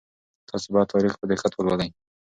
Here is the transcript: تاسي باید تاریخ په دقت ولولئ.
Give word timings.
تاسي 0.49 0.67
باید 0.73 0.91
تاریخ 0.93 1.13
په 1.17 1.25
دقت 1.31 1.51
ولولئ. 1.55 1.89